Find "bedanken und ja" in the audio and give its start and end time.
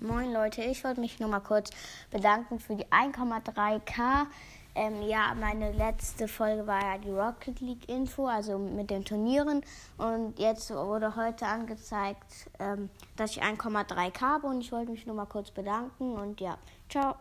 15.50-16.58